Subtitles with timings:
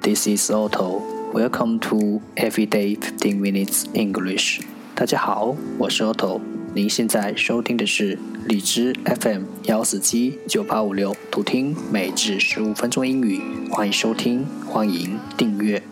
[0.00, 1.02] This is Otto.
[1.32, 4.60] Welcome to Everyday Fifteen Minutes English.
[4.94, 6.40] 大家好，我是 Otto。
[6.72, 8.16] 您现在收听的是
[8.46, 13.40] 荔枝 FM 幺四七九八五六，读听每日十五分钟英语。
[13.70, 15.82] 欢迎收听，欢迎订阅。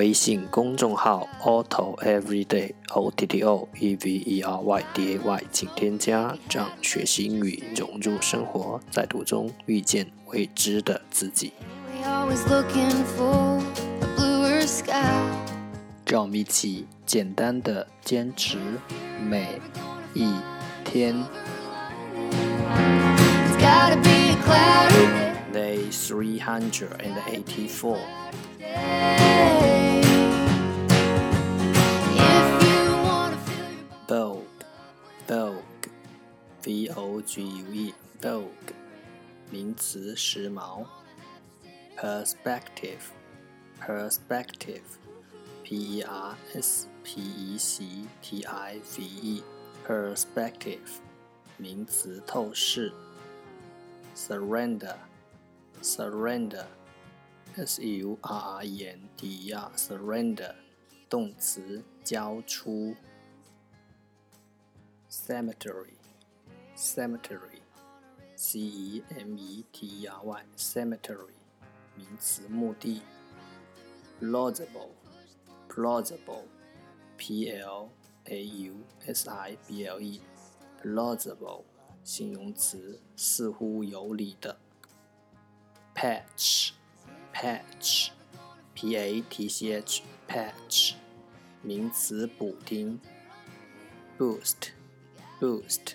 [0.00, 11.52] 微信公众号 Otto Everyday O T T O E V E R Y D A Y，请添加，让学习英语融入生活，在途中遇见未知的自己。
[16.06, 18.56] 让我们一起简单的坚持
[19.22, 19.60] 每
[20.14, 20.32] 一
[20.82, 21.14] 天。
[25.52, 27.98] Day three hundred and eighty-four.
[37.20, 38.74] G U E, Vogue，
[39.50, 40.86] 名词，时髦。
[41.96, 43.02] Perspective,
[43.80, 44.82] Perspective,
[45.62, 47.84] P E R S P E C
[48.22, 49.42] T I V E,
[49.86, 51.00] Perspective，
[51.58, 52.92] 名词，透视。
[54.16, 54.96] Surrender,
[55.82, 56.66] Surrender,
[57.56, 60.54] S U R R E N D E R, Surrender，
[61.08, 62.96] 动词，交出。
[65.10, 65.99] cemetery,
[66.80, 67.60] cemetery,
[68.34, 71.34] c e m e t e r y, cemetery，
[71.94, 73.02] 名词，墓地。
[74.18, 74.90] plausible,
[75.68, 76.44] plausible,
[77.18, 77.90] p l
[78.24, 78.74] a u
[79.06, 80.20] s i b l e,
[80.82, 81.64] plausible，
[82.02, 84.58] 形容词，似乎有理的。
[85.94, 86.70] patch,
[87.34, 88.08] patch,
[88.74, 90.94] p a t c h, patch，
[91.62, 92.98] 名词，补丁。
[94.18, 94.72] boost
[95.40, 95.94] boost,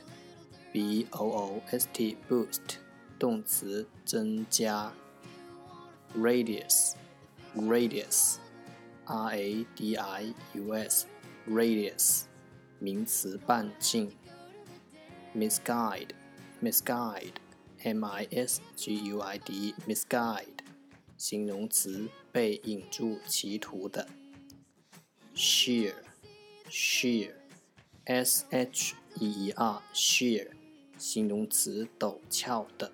[0.76, 2.80] b o o s t, boost，
[3.18, 4.92] 动词，增加。
[6.14, 6.96] radius,
[7.56, 8.40] radius,
[9.06, 11.06] r a d i u s,
[11.48, 12.24] radius，
[12.80, 14.12] 名词，半径。
[15.34, 16.10] misguide,
[16.62, 17.36] misguide,
[17.82, 20.60] m i s g u i d, misguide，
[21.18, 24.06] 形容词，被引入歧途的。
[25.34, 25.94] sheer,
[26.70, 27.32] sheer,
[28.04, 30.50] s h e e r sheer，
[30.98, 32.92] 形容词，陡峭的。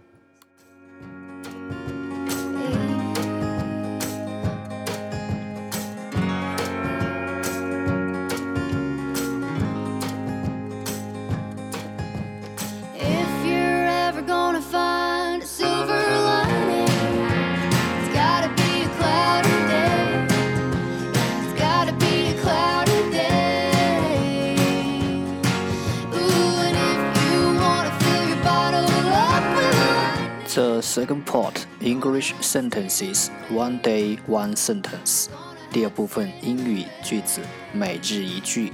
[30.55, 35.29] The second part English sentences one day one sentence。
[35.71, 37.41] 第二部分英语句子
[37.73, 38.73] 每日一句。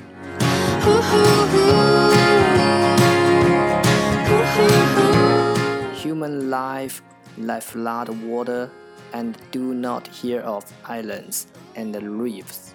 [6.03, 7.01] Human life
[7.37, 8.69] like flood water
[9.13, 12.75] and do not hear of islands and reefs.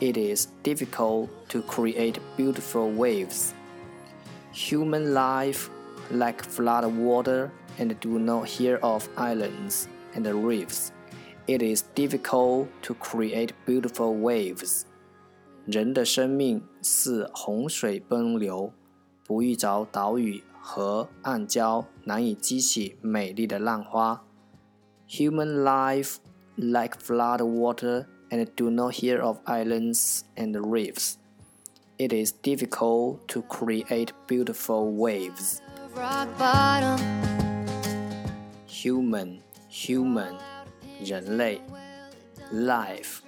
[0.00, 3.54] It is difficult to create beautiful waves.
[4.52, 5.70] Human life
[6.10, 10.92] like flood water and do not hear of islands and reefs.
[11.46, 14.82] It is difficult to create beautiful waves.
[15.66, 18.72] 人的生命似洪水奔流，
[19.26, 24.24] 不遇着岛屿和暗礁，难以激起美丽的浪花。
[25.08, 26.16] Human life
[26.56, 31.14] like flood water and do not hear of islands and reefs.
[31.98, 35.60] It is difficult to create beautiful waves.
[38.76, 39.38] Human,
[39.70, 40.36] human,
[41.00, 41.60] 人类。
[42.52, 43.20] Life,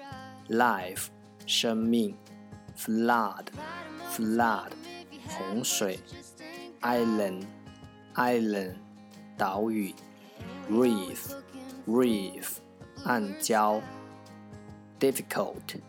[0.49, 1.07] life,
[1.47, 2.17] 生命。
[2.77, 3.47] Flood,
[4.13, 4.71] flood,
[5.29, 5.99] 洪水。
[6.81, 7.45] Island,
[8.15, 8.75] island,
[9.37, 9.95] 岛屿。
[10.71, 11.35] Reef,
[11.87, 12.57] reef,
[13.05, 13.81] 暗礁。
[14.99, 15.81] Difficult,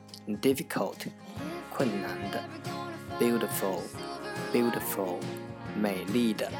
[0.41, 1.07] difficult,
[1.71, 2.43] 困难的。
[3.19, 3.79] Beautiful,
[4.51, 5.19] beautiful,
[5.79, 6.51] 美丽的。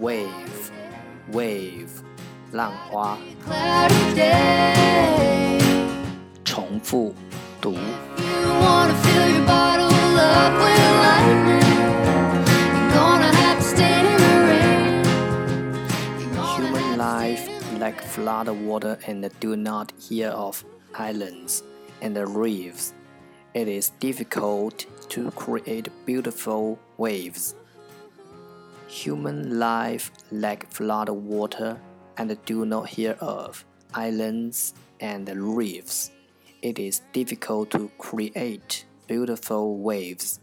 [0.00, 0.28] Wave,
[1.32, 1.88] wave,
[2.52, 3.18] 浪花。
[6.44, 7.14] 重复
[7.60, 7.76] 读。
[16.56, 20.64] Human life like flood water and do not hear of
[20.94, 21.62] islands
[22.00, 22.92] and reefs.
[23.54, 27.54] It is difficult to create beautiful waves.
[28.88, 31.78] Human life like flood water
[32.16, 33.64] and do not hear of
[33.94, 36.10] islands and reefs.
[36.60, 40.38] It is difficult to create beautiful waves.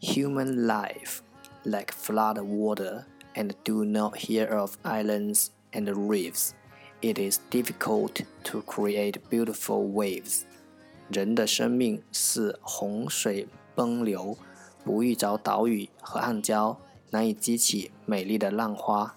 [0.00, 1.22] Human life
[1.64, 6.54] like flood water and do not hear of islands and reefs.
[7.00, 10.44] It is difficult to create beautiful waves.
[11.10, 14.36] 人的生命似洪水奔流，
[14.84, 16.76] 不遇着岛屿和暗礁，
[17.10, 19.16] 难以激起美丽的浪花。